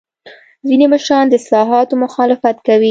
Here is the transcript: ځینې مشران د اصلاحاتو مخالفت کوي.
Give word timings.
ځینې 0.67 0.85
مشران 0.93 1.25
د 1.27 1.33
اصلاحاتو 1.39 1.93
مخالفت 2.03 2.55
کوي. 2.65 2.79